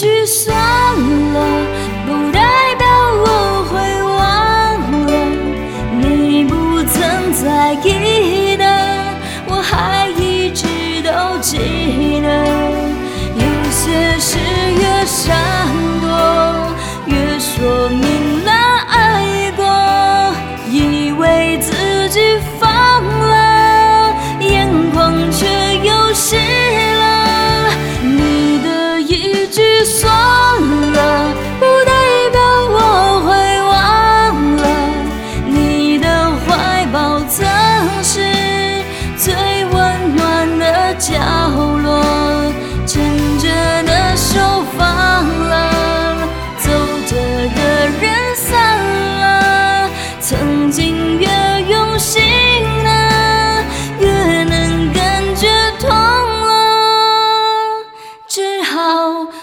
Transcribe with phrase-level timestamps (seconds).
[0.00, 1.38] 句算了，
[2.06, 2.86] 不代表
[3.22, 3.26] 我
[3.68, 5.12] 会忘了。
[6.00, 8.64] 你不曾在意的，
[9.46, 10.64] 我还一直
[11.02, 11.79] 都记得。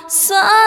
[0.08, 0.67] 算